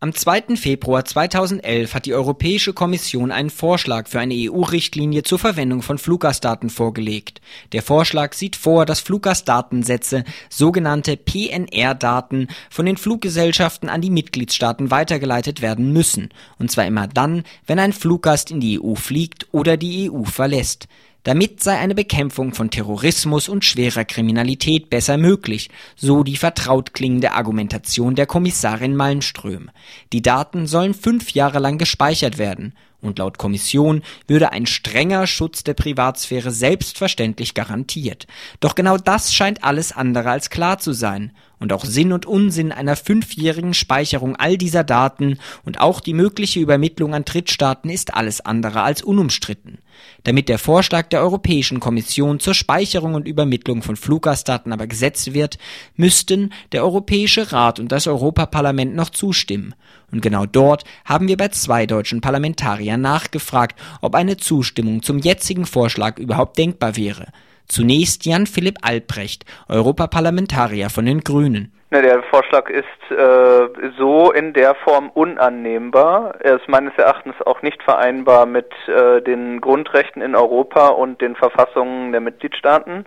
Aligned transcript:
Am 0.00 0.14
2. 0.14 0.54
Februar 0.54 1.04
2011 1.04 1.92
hat 1.92 2.06
die 2.06 2.14
Europäische 2.14 2.72
Kommission 2.72 3.32
einen 3.32 3.50
Vorschlag 3.50 4.06
für 4.06 4.20
eine 4.20 4.34
EU-Richtlinie 4.36 5.24
zur 5.24 5.40
Verwendung 5.40 5.82
von 5.82 5.98
Fluggastdaten 5.98 6.70
vorgelegt. 6.70 7.40
Der 7.72 7.82
Vorschlag 7.82 8.34
sieht 8.34 8.54
vor, 8.54 8.86
dass 8.86 9.00
Fluggastdatensätze, 9.00 10.22
sogenannte 10.50 11.16
PNR-Daten, 11.16 12.46
von 12.70 12.86
den 12.86 12.96
Fluggesellschaften 12.96 13.88
an 13.88 14.00
die 14.00 14.10
Mitgliedstaaten 14.10 14.92
weitergeleitet 14.92 15.62
werden 15.62 15.92
müssen, 15.92 16.28
und 16.60 16.70
zwar 16.70 16.86
immer 16.86 17.08
dann, 17.08 17.42
wenn 17.66 17.80
ein 17.80 17.92
Fluggast 17.92 18.52
in 18.52 18.60
die 18.60 18.80
EU 18.80 18.94
fliegt 18.94 19.48
oder 19.50 19.76
die 19.76 20.12
EU 20.12 20.22
verlässt. 20.22 20.86
Damit 21.24 21.62
sei 21.62 21.76
eine 21.78 21.94
Bekämpfung 21.94 22.54
von 22.54 22.70
Terrorismus 22.70 23.48
und 23.48 23.64
schwerer 23.64 24.04
Kriminalität 24.04 24.88
besser 24.88 25.18
möglich, 25.18 25.68
so 25.96 26.22
die 26.22 26.36
vertraut 26.36 26.94
klingende 26.94 27.32
Argumentation 27.32 28.14
der 28.14 28.26
Kommissarin 28.26 28.96
Malmström. 28.96 29.70
Die 30.12 30.22
Daten 30.22 30.66
sollen 30.66 30.94
fünf 30.94 31.32
Jahre 31.32 31.58
lang 31.58 31.76
gespeichert 31.76 32.38
werden 32.38 32.72
und 33.00 33.18
laut 33.18 33.38
Kommission 33.38 34.02
würde 34.26 34.52
ein 34.52 34.66
strenger 34.66 35.26
Schutz 35.26 35.64
der 35.64 35.74
Privatsphäre 35.74 36.50
selbstverständlich 36.50 37.54
garantiert. 37.54 38.26
Doch 38.60 38.74
genau 38.74 38.96
das 38.96 39.32
scheint 39.32 39.62
alles 39.64 39.92
andere 39.92 40.30
als 40.30 40.50
klar 40.50 40.78
zu 40.78 40.92
sein. 40.92 41.32
Und 41.60 41.72
auch 41.72 41.84
Sinn 41.84 42.12
und 42.12 42.26
Unsinn 42.26 42.70
einer 42.72 42.96
fünfjährigen 42.96 43.74
Speicherung 43.74 44.36
all 44.36 44.56
dieser 44.56 44.84
Daten 44.84 45.38
und 45.64 45.80
auch 45.80 46.00
die 46.00 46.14
mögliche 46.14 46.60
Übermittlung 46.60 47.14
an 47.14 47.24
Drittstaaten 47.24 47.90
ist 47.90 48.14
alles 48.14 48.40
andere 48.40 48.82
als 48.82 49.02
unumstritten. 49.02 49.78
Damit 50.24 50.48
der 50.48 50.58
Vorschlag 50.58 51.08
der 51.08 51.20
Europäischen 51.20 51.80
Kommission 51.80 52.38
zur 52.38 52.54
Speicherung 52.54 53.14
und 53.14 53.26
Übermittlung 53.26 53.82
von 53.82 53.96
Fluggastdaten 53.96 54.72
aber 54.72 54.86
gesetzt 54.86 55.34
wird, 55.34 55.58
müssten 55.96 56.52
der 56.72 56.84
Europäische 56.84 57.52
Rat 57.52 57.80
und 57.80 57.90
das 57.90 58.06
Europaparlament 58.06 58.94
noch 58.94 59.10
zustimmen. 59.10 59.74
Und 60.10 60.22
genau 60.22 60.46
dort 60.46 60.84
haben 61.04 61.28
wir 61.28 61.36
bei 61.36 61.48
zwei 61.48 61.86
deutschen 61.86 62.20
Parlamentariern 62.20 63.00
nachgefragt, 63.00 63.78
ob 64.00 64.14
eine 64.14 64.36
Zustimmung 64.36 65.02
zum 65.02 65.18
jetzigen 65.18 65.66
Vorschlag 65.66 66.18
überhaupt 66.18 66.58
denkbar 66.58 66.96
wäre. 66.96 67.32
Zunächst 67.68 68.26
Jan 68.26 68.46
Philipp 68.46 68.78
Albrecht, 68.82 69.44
Europaparlamentarier 69.68 70.90
von 70.90 71.06
den 71.06 71.20
Grünen. 71.20 71.72
Der 71.90 72.22
Vorschlag 72.24 72.68
ist 72.68 72.84
äh, 73.10 73.68
so 73.96 74.30
in 74.32 74.52
der 74.52 74.74
Form 74.74 75.10
unannehmbar. 75.14 76.34
Er 76.40 76.56
ist 76.56 76.68
meines 76.68 76.92
Erachtens 76.98 77.34
auch 77.46 77.62
nicht 77.62 77.82
vereinbar 77.82 78.44
mit 78.44 78.70
äh, 78.88 79.22
den 79.22 79.62
Grundrechten 79.62 80.20
in 80.20 80.36
Europa 80.36 80.88
und 80.88 81.22
den 81.22 81.34
Verfassungen 81.34 82.12
der 82.12 82.20
Mitgliedstaaten. 82.20 83.06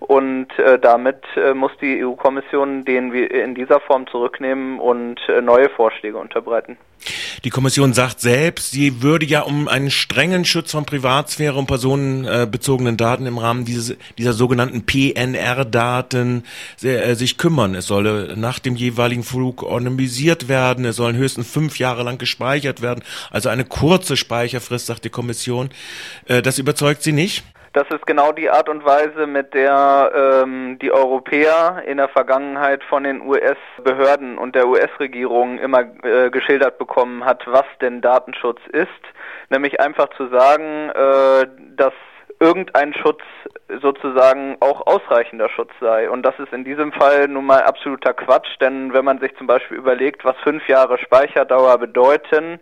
Und 0.00 0.46
äh, 0.58 0.78
damit 0.78 1.22
äh, 1.36 1.54
muss 1.54 1.72
die 1.80 2.04
EU-Kommission 2.04 2.84
den 2.84 3.12
in 3.12 3.54
dieser 3.54 3.80
Form 3.80 4.06
zurücknehmen 4.06 4.78
und 4.78 5.20
äh, 5.28 5.40
neue 5.40 5.68
Vorschläge 5.70 6.18
unterbreiten. 6.18 6.78
Die 7.44 7.50
Kommission 7.50 7.92
sagt 7.92 8.20
selbst, 8.20 8.72
sie 8.72 9.02
würde 9.02 9.24
ja 9.24 9.42
um 9.42 9.68
einen 9.68 9.90
strengen 9.90 10.44
Schutz 10.44 10.72
von 10.72 10.84
Privatsphäre 10.84 11.56
und 11.56 11.66
personenbezogenen 11.66 12.96
Daten 12.96 13.26
im 13.26 13.38
Rahmen 13.38 13.64
dieses, 13.64 13.96
dieser 14.18 14.32
sogenannten 14.32 14.84
PNR-Daten 14.84 16.44
äh, 16.82 17.14
sich 17.14 17.38
kümmern. 17.38 17.74
Es 17.74 17.86
solle 17.86 18.34
nach 18.36 18.58
dem 18.58 18.76
jeweiligen 18.76 19.22
Flug 19.22 19.64
anonymisiert 19.64 20.48
werden, 20.48 20.84
es 20.84 20.96
sollen 20.96 21.16
höchstens 21.16 21.50
fünf 21.50 21.78
Jahre 21.78 22.02
lang 22.02 22.18
gespeichert 22.18 22.82
werden, 22.82 23.04
also 23.30 23.48
eine 23.48 23.64
kurze 23.64 24.16
Speicherfrist, 24.16 24.86
sagt 24.86 25.04
die 25.04 25.10
Kommission. 25.10 25.70
Äh, 26.26 26.42
das 26.42 26.58
überzeugt 26.58 27.02
Sie 27.02 27.12
nicht? 27.12 27.44
Das 27.78 27.86
ist 27.90 28.06
genau 28.08 28.32
die 28.32 28.50
Art 28.50 28.68
und 28.68 28.84
Weise, 28.84 29.28
mit 29.28 29.54
der 29.54 30.42
ähm, 30.42 30.80
die 30.82 30.90
Europäer 30.90 31.84
in 31.86 31.98
der 31.98 32.08
Vergangenheit 32.08 32.82
von 32.82 33.04
den 33.04 33.20
US-Behörden 33.20 34.36
und 34.36 34.56
der 34.56 34.66
US-Regierung 34.66 35.60
immer 35.60 35.82
äh, 36.02 36.28
geschildert 36.30 36.78
bekommen 36.78 37.24
hat, 37.24 37.44
was 37.46 37.66
denn 37.80 38.00
Datenschutz 38.00 38.58
ist. 38.72 38.88
Nämlich 39.48 39.78
einfach 39.78 40.08
zu 40.16 40.26
sagen, 40.26 40.90
äh, 40.90 41.46
dass 41.76 41.92
irgendein 42.40 42.94
Schutz 42.94 43.22
sozusagen 43.80 44.56
auch 44.58 44.84
ausreichender 44.88 45.48
Schutz 45.48 45.70
sei. 45.80 46.10
Und 46.10 46.26
das 46.26 46.36
ist 46.40 46.52
in 46.52 46.64
diesem 46.64 46.90
Fall 46.90 47.28
nun 47.28 47.46
mal 47.46 47.62
absoluter 47.62 48.12
Quatsch, 48.12 48.56
denn 48.60 48.92
wenn 48.92 49.04
man 49.04 49.20
sich 49.20 49.36
zum 49.36 49.46
Beispiel 49.46 49.76
überlegt, 49.76 50.24
was 50.24 50.34
fünf 50.42 50.66
Jahre 50.66 50.98
Speicherdauer 50.98 51.78
bedeuten, 51.78 52.58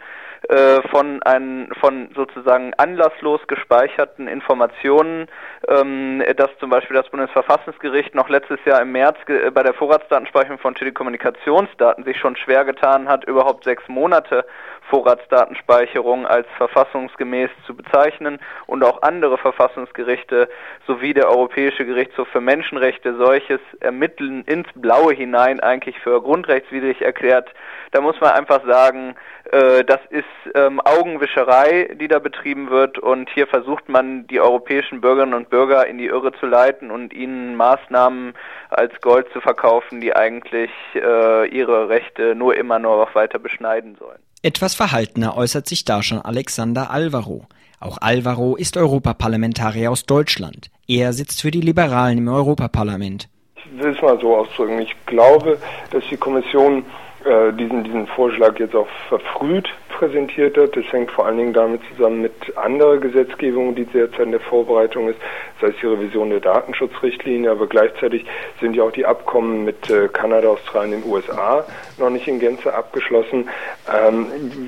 äh, 0.48 0.82
von, 0.88 1.22
ein, 1.24 1.70
von 1.80 2.08
sozusagen 2.14 2.72
anlasslos 2.74 3.40
gespeicherten 3.48 4.28
Informationen, 4.28 5.26
ähm, 5.68 6.22
dass 6.36 6.50
zum 6.58 6.70
Beispiel 6.70 6.96
das 6.96 7.08
Bundesverfassungsgericht 7.08 8.14
noch 8.14 8.28
letztes 8.28 8.64
Jahr 8.64 8.82
im 8.82 8.92
März 8.92 9.16
äh, 9.26 9.50
bei 9.50 9.62
der 9.62 9.74
Vorratsdatenspeicherung 9.74 10.58
von 10.58 10.74
Telekommunikationsdaten 10.74 12.04
sich 12.04 12.18
schon 12.18 12.36
schwer 12.36 12.64
getan 12.64 13.08
hat, 13.08 13.24
überhaupt 13.24 13.64
sechs 13.64 13.88
Monate 13.88 14.44
Vorratsdatenspeicherung 14.88 16.26
als 16.26 16.46
verfassungsgemäß 16.56 17.50
zu 17.66 17.74
bezeichnen 17.74 18.38
und 18.66 18.84
auch 18.84 19.02
andere 19.02 19.38
Verfassungsgerichte 19.38 20.48
sowie 20.86 21.12
der 21.12 21.28
Europäische 21.28 21.84
Gerichtshof 21.84 22.28
für 22.28 22.40
Menschenrechte 22.40 23.16
solches 23.16 23.60
Ermitteln 23.80 24.44
ins 24.44 24.68
Blaue 24.74 25.12
hinein 25.14 25.60
eigentlich 25.60 25.98
für 25.98 26.22
grundrechtswidrig 26.22 27.02
erklärt. 27.02 27.52
Da 27.90 28.00
muss 28.00 28.20
man 28.20 28.30
einfach 28.30 28.64
sagen, 28.64 29.16
das 29.50 30.00
ist 30.10 30.24
ähm, 30.54 30.80
Augenwischerei, 30.80 31.94
die 32.00 32.08
da 32.08 32.18
betrieben 32.18 32.70
wird 32.70 32.98
und 32.98 33.30
hier 33.30 33.46
versucht 33.46 33.88
man 33.88 34.26
die 34.26 34.40
europäischen 34.40 35.00
Bürgerinnen 35.00 35.34
und 35.34 35.50
Bürger 35.50 35.86
in 35.86 35.98
die 35.98 36.06
Irre 36.06 36.32
zu 36.40 36.46
leiten 36.46 36.90
und 36.90 37.12
ihnen 37.12 37.56
Maßnahmen 37.56 38.34
als 38.70 39.00
Gold 39.00 39.26
zu 39.32 39.40
verkaufen, 39.40 40.00
die 40.00 40.14
eigentlich 40.14 40.70
äh, 40.94 41.48
ihre 41.48 41.88
Rechte 41.88 42.34
nur 42.34 42.56
immer 42.56 42.78
nur 42.78 42.96
noch 42.96 43.14
weiter 43.14 43.38
beschneiden 43.38 43.96
sollen. 43.98 44.18
Etwas 44.42 44.74
verhaltener 44.74 45.36
äußert 45.36 45.66
sich 45.66 45.84
da 45.84 46.02
schon 46.02 46.20
Alexander 46.20 46.90
Alvaro. 46.90 47.46
Auch 47.80 47.98
Alvaro 48.00 48.56
ist 48.56 48.76
Europaparlamentarier 48.76 49.90
aus 49.90 50.06
Deutschland. 50.06 50.70
Er 50.88 51.12
sitzt 51.12 51.42
für 51.42 51.50
die 51.50 51.60
Liberalen 51.60 52.18
im 52.18 52.28
Europaparlament. 52.28 53.28
Ich 53.56 53.82
will 53.82 53.94
es 53.94 54.00
mal 54.00 54.18
so 54.20 54.36
ausdrücken. 54.36 54.80
Ich 54.80 54.94
glaube, 55.06 55.58
dass 55.90 56.04
die 56.08 56.16
Kommission 56.16 56.84
äh, 57.26 57.52
diesen, 57.52 57.84
diesen 57.84 58.06
Vorschlag 58.08 58.58
jetzt 58.58 58.74
auch 58.74 58.88
verfrüht 59.08 59.68
präsentiert 59.96 60.56
hat. 60.58 60.76
Das 60.76 60.84
hängt 60.92 61.10
vor 61.10 61.26
allen 61.26 61.38
Dingen 61.38 61.52
damit 61.52 61.80
zusammen 61.94 62.20
mit 62.20 62.56
anderer 62.56 62.98
Gesetzgebung, 62.98 63.74
die 63.74 63.86
derzeit 63.86 64.26
in 64.26 64.30
der 64.30 64.40
Vorbereitung 64.40 65.08
ist, 65.08 65.18
sei 65.60 65.68
es 65.68 65.74
die 65.80 65.86
Revision 65.86 66.30
der 66.30 66.40
Datenschutzrichtlinie, 66.40 67.50
aber 67.50 67.66
gleichzeitig 67.66 68.26
sind 68.60 68.76
ja 68.76 68.82
auch 68.82 68.92
die 68.92 69.06
Abkommen 69.06 69.64
mit 69.64 69.88
äh, 69.88 70.08
Kanada, 70.08 70.48
Australien, 70.48 71.02
den 71.02 71.10
USA 71.10 71.64
noch 71.98 72.10
nicht 72.10 72.28
in 72.28 72.38
Gänze 72.38 72.74
abgeschlossen. 72.74 73.48
Ähm, 73.92 74.26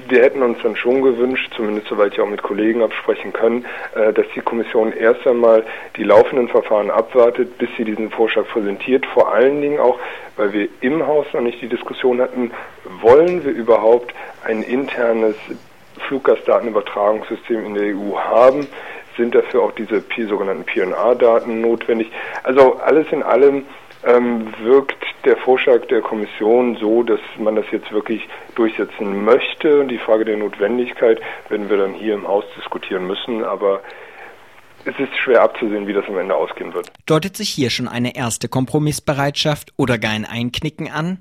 wir 0.09 0.23
hätten 0.23 0.43
uns 0.43 0.59
dann 0.63 0.77
schon 0.77 1.03
gewünscht, 1.03 1.53
zumindest 1.55 1.89
soweit 1.89 2.15
ich 2.15 2.21
auch 2.21 2.27
mit 2.27 2.43
Kollegen 2.43 2.83
absprechen 2.83 3.33
können, 3.33 3.67
äh, 3.95 4.13
dass 4.13 4.27
die 4.35 4.41
Kommission 4.41 4.93
erst 4.93 5.27
einmal 5.27 5.63
die 5.97 6.05
laufenden 6.05 6.49
Verfahren 6.49 6.91
abwartet, 6.91 7.59
bis 7.59 7.69
sie 7.77 7.85
diesen 7.85 8.11
Vorschlag 8.11 8.47
präsentiert. 8.49 9.05
Vor 9.07 9.33
allen 9.33 9.61
Dingen 9.61 9.79
auch, 9.79 9.99
weil 10.37 10.53
wir 10.55 10.69
im 10.81 11.07
Haus 11.07 11.27
noch 11.35 11.43
nicht 11.43 11.61
die 11.61 11.69
Diskussion 11.69 12.21
hatten, 12.21 12.51
wollen 13.03 13.45
wir 13.45 13.53
überhaupt 13.53 14.15
ein 14.45 14.63
internes 15.19 15.37
Fluggastdatenübertragungssystem 16.07 17.67
in 17.67 17.75
der 17.75 17.97
EU 17.97 18.17
haben, 18.17 18.67
sind 19.17 19.35
dafür 19.35 19.63
auch 19.63 19.73
diese 19.73 20.03
sogenannten 20.29 20.65
PNR-Daten 20.65 21.61
notwendig. 21.61 22.11
Also 22.45 22.77
alles 22.77 23.07
in 23.11 23.23
allem 23.23 23.65
ähm, 24.05 24.53
wirkt 24.63 25.05
der 25.25 25.37
Vorschlag 25.39 25.87
der 25.87 26.01
Kommission 26.01 26.77
so, 26.77 27.03
dass 27.03 27.21
man 27.37 27.57
das 27.57 27.65
jetzt 27.73 27.91
wirklich 27.91 28.29
durchsetzen 28.55 29.25
möchte. 29.25 29.85
Die 29.87 29.99
Frage 29.99 30.25
der 30.25 30.37
Notwendigkeit 30.37 31.21
werden 31.49 31.69
wir 31.69 31.79
dann 31.79 31.95
hier 31.95 32.15
im 32.15 32.29
Haus 32.29 32.45
diskutieren 32.57 33.09
müssen, 33.09 33.43
aber 33.43 33.81
es 34.85 34.95
ist 35.01 35.15
schwer 35.17 35.43
abzusehen, 35.43 35.89
wie 35.89 35.93
das 35.93 36.05
am 36.07 36.17
Ende 36.17 36.37
ausgehen 36.37 36.73
wird. 36.73 36.93
Deutet 37.07 37.37
sich 37.37 37.51
hier 37.51 37.71
schon 37.71 37.89
eine 37.89 38.15
erste 38.15 38.49
Kompromissbereitschaft 38.49 39.73
oder 39.77 39.99
gar 39.99 40.13
ein 40.13 40.25
Einknicken 40.25 40.89
an? 40.91 41.19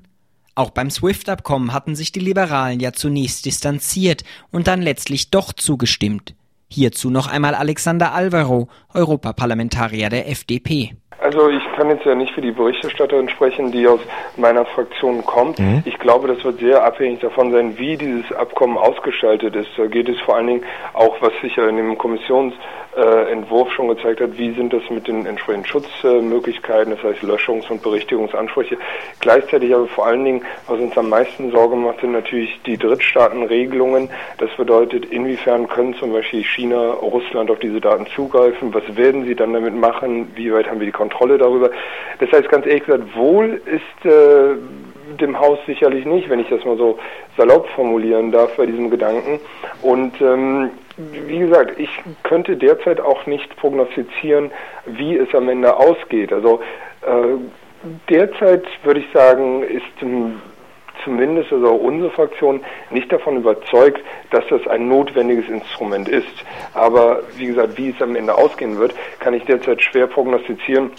Auch 0.58 0.70
beim 0.70 0.90
SWIFT-Abkommen 0.90 1.72
hatten 1.72 1.94
sich 1.94 2.10
die 2.10 2.18
Liberalen 2.18 2.80
ja 2.80 2.92
zunächst 2.92 3.44
distanziert 3.44 4.24
und 4.50 4.66
dann 4.66 4.82
letztlich 4.82 5.30
doch 5.30 5.52
zugestimmt. 5.52 6.34
Hierzu 6.68 7.10
noch 7.10 7.28
einmal 7.28 7.54
Alexander 7.54 8.12
Alvaro, 8.12 8.68
Europaparlamentarier 8.92 10.08
der 10.08 10.28
FDP. 10.28 10.96
Also 11.20 11.48
ich 11.48 11.62
kann 11.74 11.90
jetzt 11.90 12.04
ja 12.04 12.14
nicht 12.14 12.32
für 12.32 12.40
die 12.40 12.52
Berichterstatterin 12.52 13.28
sprechen, 13.28 13.72
die 13.72 13.88
aus 13.88 14.00
meiner 14.36 14.64
Fraktion 14.64 15.24
kommt. 15.24 15.58
Mhm. 15.58 15.82
Ich 15.84 15.98
glaube, 15.98 16.28
das 16.28 16.44
wird 16.44 16.60
sehr 16.60 16.84
abhängig 16.84 17.20
davon 17.20 17.50
sein, 17.50 17.76
wie 17.76 17.96
dieses 17.96 18.30
Abkommen 18.32 18.78
ausgestaltet 18.78 19.56
ist. 19.56 19.70
Da 19.76 19.86
geht 19.86 20.08
es 20.08 20.18
vor 20.20 20.36
allen 20.36 20.46
Dingen 20.46 20.64
auch, 20.92 21.16
was 21.20 21.32
sich 21.42 21.56
ja 21.56 21.68
in 21.68 21.76
dem 21.76 21.98
Kommissions 21.98 22.54
äh, 22.96 23.32
Entwurf 23.32 23.72
schon 23.72 23.88
gezeigt 23.88 24.20
hat, 24.20 24.38
wie 24.38 24.52
sind 24.54 24.72
das 24.72 24.82
mit 24.90 25.08
den 25.08 25.26
entsprechenden 25.26 25.66
Schutzmöglichkeiten, 25.66 26.94
das 26.94 27.02
heißt 27.02 27.22
Löschungs- 27.22 27.68
und 27.68 27.82
Berichtigungsansprüche. 27.82 28.76
Gleichzeitig 29.20 29.74
aber 29.74 29.88
vor 29.88 30.06
allen 30.06 30.24
Dingen, 30.24 30.42
was 30.68 30.78
uns 30.78 30.96
am 30.96 31.08
meisten 31.08 31.50
Sorge 31.50 31.76
macht, 31.76 32.00
sind 32.00 32.12
natürlich 32.12 32.60
die 32.64 32.78
Drittstaatenregelungen. 32.78 34.08
Das 34.38 34.50
bedeutet, 34.56 35.06
inwiefern 35.06 35.68
können 35.68 35.94
zum 35.94 36.12
Beispiel 36.12 36.44
China, 36.44 36.90
Russland 36.92 37.50
auf 37.50 37.58
diese 37.58 37.80
Daten 37.80 38.06
zugreifen? 38.14 38.72
Was 38.72 38.96
werden 38.96 39.26
sie 39.26 39.34
dann 39.34 39.52
damit 39.52 39.74
machen? 39.74 40.30
Wie 40.34 40.52
weit 40.52 40.68
haben 40.68 40.78
wir 40.78 40.86
die 40.86 40.92
Kontrolle 40.92 41.17
darüber? 41.26 41.70
Das 42.20 42.30
heißt 42.30 42.48
ganz 42.48 42.66
ehrlich 42.66 42.84
gesagt, 42.84 43.16
wohl 43.16 43.60
ist 43.66 44.06
äh, 44.06 44.56
dem 45.20 45.38
Haus 45.38 45.58
sicherlich 45.66 46.04
nicht, 46.04 46.28
wenn 46.28 46.40
ich 46.40 46.48
das 46.48 46.64
mal 46.64 46.76
so 46.76 46.98
salopp 47.36 47.68
formulieren 47.70 48.30
darf 48.30 48.56
bei 48.56 48.66
diesem 48.66 48.90
Gedanken. 48.90 49.40
Und 49.82 50.20
ähm, 50.20 50.70
wie 50.96 51.38
gesagt, 51.38 51.78
ich 51.78 51.90
könnte 52.24 52.56
derzeit 52.56 53.00
auch 53.00 53.26
nicht 53.26 53.54
prognostizieren, 53.56 54.50
wie 54.86 55.16
es 55.16 55.32
am 55.34 55.48
Ende 55.48 55.76
ausgeht. 55.76 56.32
Also 56.32 56.60
äh, 57.02 57.38
derzeit 58.08 58.64
würde 58.82 59.00
ich 59.00 59.06
sagen, 59.12 59.62
ist 59.62 59.84
zumindest 61.04 61.52
also 61.52 61.72
unsere 61.74 62.10
Fraktion 62.10 62.60
nicht 62.90 63.10
davon 63.12 63.36
überzeugt, 63.36 64.00
dass 64.30 64.44
das 64.50 64.66
ein 64.66 64.88
notwendiges 64.88 65.48
Instrument 65.48 66.08
ist. 66.08 66.44
Aber 66.74 67.22
wie 67.36 67.46
gesagt, 67.46 67.78
wie 67.78 67.90
es 67.90 68.02
am 68.02 68.16
Ende 68.16 68.34
ausgehen 68.34 68.78
wird, 68.78 68.94
kann 69.20 69.34
ich 69.34 69.44
derzeit 69.44 69.80
schwer 69.80 70.08
prognostizieren 70.08 70.90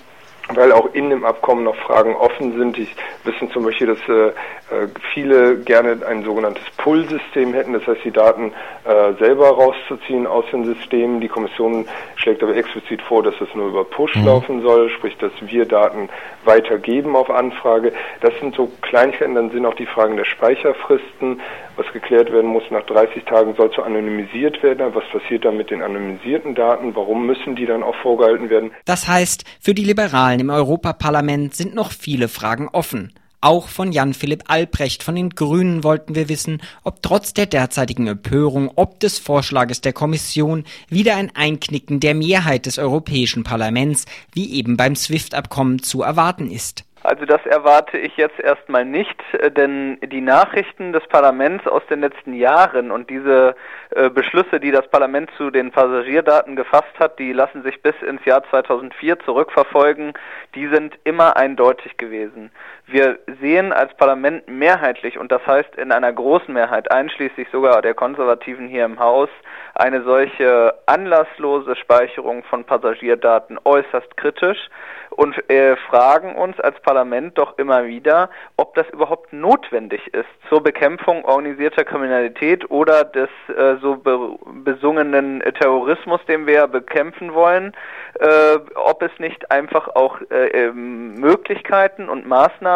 weil 0.55 0.71
auch 0.71 0.93
in 0.93 1.09
dem 1.09 1.25
Abkommen 1.25 1.63
noch 1.63 1.75
Fragen 1.75 2.15
offen 2.15 2.57
sind. 2.57 2.77
Ich 2.77 2.95
wissen 3.23 3.51
zum 3.51 3.63
Beispiel, 3.63 3.87
dass 3.87 3.99
äh, 4.07 4.27
äh, 4.27 4.87
viele 5.13 5.57
gerne 5.57 5.99
ein 6.07 6.23
sogenanntes 6.23 6.63
Pull-System 6.77 7.53
hätten, 7.53 7.73
das 7.73 7.85
heißt 7.85 8.01
die 8.03 8.11
Daten 8.11 8.51
äh, 8.85 9.13
selber 9.19 9.49
rauszuziehen 9.49 10.25
aus 10.25 10.45
den 10.51 10.65
Systemen. 10.65 11.21
Die 11.21 11.27
Kommission 11.27 11.85
schlägt 12.19 12.44
aber 12.44 12.56
explizit 12.56 13.01
vor, 13.01 13.24
dass 13.24 13.36
es 13.39 13.48
nur 13.56 13.69
über 13.69 13.86
Push 13.86 14.16
mhm. 14.16 14.25
laufen 14.25 14.62
soll, 14.62 14.89
sprich, 14.89 15.18
dass 15.18 15.31
wir 15.42 15.66
Daten 15.66 16.10
weitergeben 16.44 17.16
auf 17.16 17.30
Anfrage. 17.30 17.94
Das 18.21 18.33
sind 18.39 18.56
so 18.56 18.71
Kleinigkeiten. 18.81 19.36
Dann 19.36 19.51
sind 19.51 19.66
auch 19.66 19.75
die 19.75 19.86
Fragen 19.86 20.18
der 20.18 20.25
Speicherfristen, 20.25 21.39
was 21.77 21.92
geklärt 21.94 22.31
werden 22.31 22.50
muss. 22.50 22.63
Nach 22.69 22.86
30 22.86 23.24
Tagen 23.24 23.56
soll 23.56 23.71
zu 23.71 23.83
anonymisiert 23.83 24.62
werden. 24.62 24.94
Was 24.94 25.06
passiert 25.12 25.45
dann 25.45 25.57
mit 25.57 25.71
den 25.71 25.81
anonymisierten 25.81 26.56
Daten? 26.56 26.95
Warum 26.95 27.25
müssen 27.25 27.56
die 27.56 27.66
dann 27.66 27.83
auch 27.83 27.95
vorgehalten 27.95 28.50
werden? 28.50 28.71
Das 28.86 29.07
heißt, 29.07 29.45
für 29.62 29.74
die 29.74 29.86
Liberalen 29.86 30.42
im 30.42 30.50
Europaparlament 30.50 31.56
sind 31.56 31.74
noch 31.74 31.92
viele 31.92 32.27
Fragen 32.27 32.68
offen. 32.71 33.13
Auch 33.41 33.69
von 33.69 33.94
Jan-Philipp 33.94 34.44
Albrecht 34.50 35.01
von 35.01 35.15
den 35.15 35.30
Grünen 35.30 35.86
wollten 35.86 36.13
wir 36.13 36.27
wissen, 36.27 36.62
ob 36.83 37.01
trotz 37.01 37.33
der 37.33 37.45
derzeitigen 37.45 38.07
Empörung 38.07 38.69
ob 38.75 39.00
des 39.00 39.18
Vorschlages 39.18 39.80
der 39.80 39.94
Kommission 39.94 40.65
wieder 40.89 41.15
ein 41.15 41.31
Einknicken 41.33 42.01
der 42.01 42.15
Mehrheit 42.15 42.65
des 42.65 42.77
Europäischen 42.77 43.45
Parlaments, 43.45 44.06
wie 44.33 44.57
eben 44.57 44.75
beim 44.75 44.94
SWIFT-Abkommen, 44.94 45.81
zu 45.81 46.01
erwarten 46.01 46.51
ist. 46.51 46.83
Also 47.01 47.25
das 47.25 47.45
erwarte 47.45 47.97
ich 47.97 48.18
jetzt 48.18 48.39
erstmal 48.39 48.83
nicht, 48.83 49.21
äh, 49.33 49.50
denn 49.50 49.97
die 50.01 50.19
Nachrichten 50.19 50.92
des 50.92 51.07
Parlaments 51.07 51.65
aus 51.65 51.81
den 51.89 52.01
letzten 52.01 52.33
Jahren 52.33 52.92
und 52.92 53.09
diese 53.09 53.56
äh, 53.92 54.09
Beschlüsse, 54.09 54.59
die 54.59 54.71
das 54.71 54.88
Parlament 54.89 55.30
zu 55.38 55.50
den 55.50 55.71
Passagierdaten 55.71 56.57
gefasst 56.57 57.00
hat, 57.00 57.18
die 57.18 57.31
lassen 57.31 57.63
sich 57.63 57.81
bis 57.81 57.95
ins 58.01 58.24
Jahr 58.25 58.44
2004 58.50 59.19
zurückverfolgen. 59.21 60.13
Die 60.56 60.68
sind 60.68 61.00
immer 61.06 61.38
eindeutig 61.38 61.95
gewesen. 61.95 62.51
Wir 62.91 63.19
sehen 63.39 63.71
als 63.71 63.95
Parlament 63.97 64.47
mehrheitlich, 64.47 65.19
und 65.19 65.31
das 65.31 65.45
heißt 65.45 65.75
in 65.75 65.91
einer 65.91 66.12
großen 66.12 66.51
Mehrheit, 66.51 66.91
einschließlich 66.91 67.47
sogar 67.51 67.83
der 67.83 67.94
Konservativen 67.94 68.68
hier 68.68 68.86
im 68.86 69.00
Haus, 69.00 69.30
eine 69.75 70.01
solche 70.01 70.74
anlasslose 70.88 71.75
Speicherung 71.75 72.44
von 72.45 72.63
Passagierdaten 72.65 73.59
äußerst 73.63 74.18
kritisch 74.18 74.69
und 75.12 75.36
äh, 75.50 75.75
fragen 75.89 76.36
uns 76.36 76.59
als 76.59 76.80
Parlament 76.81 77.38
doch 77.38 77.57
immer 77.57 77.86
wieder, 77.86 78.30
ob 78.57 78.74
das 78.75 78.88
überhaupt 78.89 79.33
notwendig 79.33 80.13
ist 80.13 80.30
zur 80.47 80.63
Bekämpfung 80.63 81.25
organisierter 81.25 81.83
Kriminalität 81.83 82.69
oder 82.71 83.03
des 83.03 83.30
äh, 83.50 83.75
so 83.81 83.97
be 83.97 84.38
besungenen 84.63 85.42
Terrorismus, 85.59 86.21
den 86.27 86.47
wir 86.47 86.68
bekämpfen 86.68 87.33
wollen, 87.33 87.74
äh, 88.19 88.59
ob 88.75 89.01
es 89.01 89.12
nicht 89.19 89.51
einfach 89.51 89.88
auch 89.89 90.19
äh, 90.31 90.47
ähm, 90.47 91.15
Möglichkeiten 91.15 92.07
und 92.07 92.27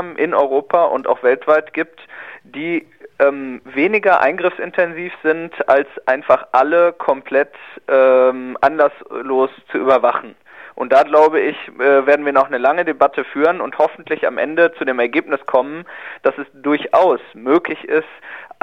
Maßnahmen 0.03 0.17
in 0.17 0.33
Europa 0.33 0.85
und 0.85 1.07
auch 1.07 1.23
weltweit 1.23 1.73
gibt, 1.73 1.99
die 2.43 2.87
ähm, 3.19 3.61
weniger 3.65 4.21
eingriffsintensiv 4.21 5.13
sind, 5.23 5.51
als 5.69 5.87
einfach 6.05 6.47
alle 6.51 6.93
komplett 6.93 7.53
ähm, 7.87 8.57
anlasslos 8.61 9.49
zu 9.71 9.77
überwachen. 9.77 10.35
Und 10.75 10.91
da 10.91 11.03
glaube 11.03 11.39
ich, 11.39 11.55
äh, 11.79 12.05
werden 12.07 12.25
wir 12.25 12.33
noch 12.33 12.47
eine 12.47 12.57
lange 12.57 12.83
Debatte 12.83 13.23
führen 13.23 13.61
und 13.61 13.77
hoffentlich 13.77 14.25
am 14.25 14.39
Ende 14.39 14.73
zu 14.73 14.85
dem 14.85 14.99
Ergebnis 14.99 15.39
kommen, 15.45 15.85
dass 16.23 16.35
es 16.39 16.47
durchaus 16.53 17.19
möglich 17.35 17.83
ist, 17.83 18.07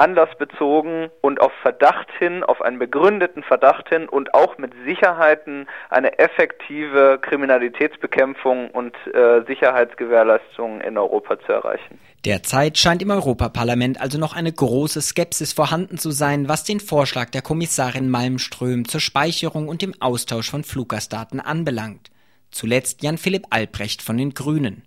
anlassbezogen 0.01 1.09
und 1.21 1.39
auf 1.41 1.51
Verdacht 1.61 2.07
hin, 2.17 2.43
auf 2.43 2.61
einen 2.61 2.79
begründeten 2.79 3.43
Verdacht 3.43 3.89
hin 3.89 4.09
und 4.09 4.33
auch 4.33 4.57
mit 4.57 4.73
Sicherheiten 4.83 5.67
eine 5.89 6.17
effektive 6.17 7.19
Kriminalitätsbekämpfung 7.21 8.71
und 8.71 8.95
äh, 9.13 9.45
Sicherheitsgewährleistung 9.45 10.81
in 10.81 10.97
Europa 10.97 11.39
zu 11.45 11.51
erreichen. 11.51 11.99
Derzeit 12.25 12.79
scheint 12.79 13.03
im 13.03 13.11
Europaparlament 13.11 14.01
also 14.01 14.17
noch 14.17 14.35
eine 14.35 14.51
große 14.51 15.01
Skepsis 15.01 15.53
vorhanden 15.53 15.99
zu 15.99 16.09
sein, 16.09 16.49
was 16.49 16.63
den 16.63 16.79
Vorschlag 16.79 17.29
der 17.29 17.43
Kommissarin 17.43 18.09
Malmström 18.09 18.87
zur 18.87 19.01
Speicherung 19.01 19.67
und 19.67 19.83
dem 19.83 19.93
Austausch 19.99 20.49
von 20.49 20.63
Fluggastdaten 20.63 21.39
anbelangt. 21.39 22.09
Zuletzt 22.49 23.03
Jan 23.03 23.17
Philipp 23.17 23.45
Albrecht 23.51 24.01
von 24.01 24.17
den 24.17 24.33
Grünen. 24.33 24.83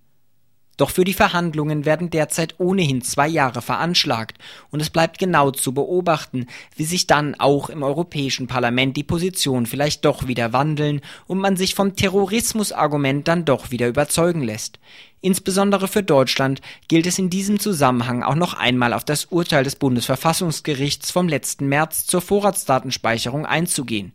Doch 0.77 0.91
für 0.91 1.05
die 1.05 1.15
Verhandlungen 1.15 1.85
werden 1.85 2.11
derzeit 2.11 2.57
ohnehin 2.59 3.03
zwei 3.03 3.29
Jahre 3.29 3.63
veranschlagt, 3.63 4.39
und 4.71 4.81
es 4.81 4.91
bleibt 4.91 5.19
genau 5.19 5.51
zu 5.51 5.73
beobachten, 5.73 6.47
wie 6.77 6.85
sich 6.85 7.07
dann 7.07 7.35
auch 7.37 7.71
im 7.71 7.83
Europäischen 7.83 8.47
Parlament 8.47 8.97
die 8.97 9.05
Position 9.05 9.67
vielleicht 9.67 10.05
doch 10.05 10.27
wieder 10.27 10.53
wandeln 10.53 11.01
und 11.27 11.39
man 11.39 11.57
sich 11.57 11.75
vom 11.75 11.95
Terrorismusargument 11.95 13.29
dann 13.29 13.45
doch 13.45 13.71
wieder 13.71 13.89
überzeugen 13.89 14.43
lässt. 14.43 14.79
Insbesondere 15.21 15.89
für 15.89 16.03
Deutschland 16.03 16.61
gilt 16.87 17.07
es 17.07 17.19
in 17.19 17.31
diesem 17.31 17.59
Zusammenhang 17.59 18.23
auch 18.23 18.35
noch 18.35 18.53
einmal 18.53 18.93
auf 18.93 19.05
das 19.05 19.25
Urteil 19.27 19.65
des 19.65 19.77
Bundesverfassungsgerichts 19.77 21.11
vom 21.11 21.29
letzten 21.29 21.67
März 21.67 22.05
zur 22.05 22.21
Vorratsdatenspeicherung 22.21 23.47
einzugehen. 23.47 24.13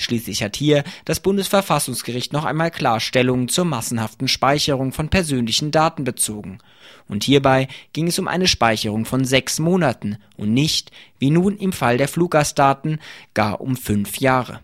Schließlich 0.00 0.42
hat 0.42 0.56
hier 0.56 0.82
das 1.04 1.20
Bundesverfassungsgericht 1.20 2.32
noch 2.32 2.46
einmal 2.46 2.70
Klarstellungen 2.70 3.48
zur 3.48 3.66
massenhaften 3.66 4.28
Speicherung 4.28 4.92
von 4.92 5.10
persönlichen 5.10 5.70
Daten 5.70 6.04
bezogen. 6.04 6.58
Und 7.06 7.24
hierbei 7.24 7.68
ging 7.92 8.06
es 8.06 8.18
um 8.18 8.26
eine 8.26 8.48
Speicherung 8.48 9.04
von 9.04 9.26
sechs 9.26 9.58
Monaten 9.58 10.16
und 10.38 10.54
nicht, 10.54 10.90
wie 11.18 11.30
nun 11.30 11.58
im 11.58 11.72
Fall 11.72 11.98
der 11.98 12.08
Fluggastdaten, 12.08 12.98
gar 13.34 13.60
um 13.60 13.76
fünf 13.76 14.20
Jahre 14.20 14.60